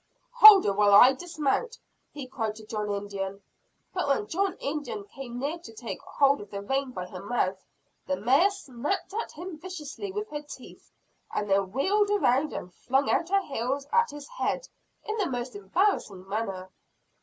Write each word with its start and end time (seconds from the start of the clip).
"Hold 0.31 0.65
her 0.65 0.73
while 0.73 0.95
I 0.95 1.13
dismount!" 1.13 1.77
he 2.11 2.25
cried 2.25 2.55
to 2.55 2.65
John 2.65 2.89
Indian. 2.89 3.39
But 3.93 4.07
when 4.07 4.25
John 4.25 4.57
Indian 4.59 5.03
came 5.03 5.37
near 5.37 5.59
to 5.59 5.73
take 5.75 6.01
hold 6.01 6.41
of 6.41 6.49
the 6.49 6.63
rein 6.63 6.89
by 6.89 7.05
her 7.05 7.21
mouth, 7.23 7.63
the 8.07 8.15
mare 8.17 8.49
snapped 8.49 9.13
at 9.13 9.33
him 9.33 9.59
viciously 9.59 10.11
with 10.11 10.27
her 10.31 10.41
teeth; 10.41 10.89
and 11.31 11.47
then 11.47 11.71
wheeled 11.71 12.09
around 12.09 12.51
and 12.51 12.73
flung 12.73 13.11
out 13.11 13.29
her 13.29 13.43
heels 13.43 13.85
at 13.93 14.09
his 14.09 14.27
head, 14.27 14.67
in 15.05 15.15
the 15.17 15.29
most 15.29 15.55
embarrassing 15.55 16.27
manner. 16.27 16.71